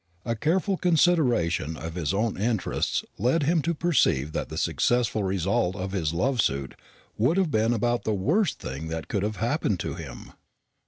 A 0.25 0.35
careful 0.35 0.77
consideration 0.77 1.77
of 1.77 1.93
his 1.93 2.11
own 2.11 2.35
interests 2.35 3.05
led 3.19 3.43
him 3.43 3.61
to 3.61 3.75
perceive 3.75 4.31
that 4.31 4.49
the 4.49 4.57
successful 4.57 5.23
result 5.23 5.75
of 5.75 5.91
his 5.91 6.11
love 6.11 6.41
suit 6.41 6.73
would 7.19 7.37
have 7.37 7.51
been 7.51 7.71
about 7.71 8.03
the 8.03 8.11
worst 8.15 8.57
thing 8.57 8.87
that 8.87 9.07
could 9.07 9.21
have 9.21 9.35
happened 9.35 9.79
to 9.81 9.93
him. 9.93 10.33